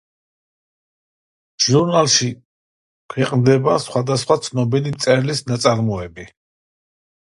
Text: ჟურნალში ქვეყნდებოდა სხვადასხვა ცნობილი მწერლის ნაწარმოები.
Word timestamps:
ჟურნალში 1.65 2.29
ქვეყნდებოდა 3.15 3.77
სხვადასხვა 3.87 4.39
ცნობილი 4.49 4.95
მწერლის 4.97 5.45
ნაწარმოები. 5.53 6.27